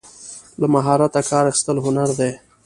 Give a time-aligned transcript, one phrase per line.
[0.59, 2.31] له مهارته کار اخیستل هنر دی.